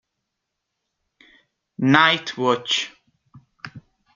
[1.77, 2.89] Night Watch